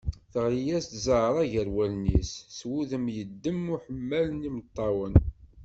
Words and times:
Teɣli-as-d 0.31 0.93
Zahra 1.05 1.43
gar 1.51 1.67
yiɣallen-is 1.71 2.31
s 2.57 2.59
wudem 2.69 3.05
yeddem 3.15 3.59
uḥemmal 3.75 4.25
n 4.31 4.43
yimeṭṭawen. 4.45 5.13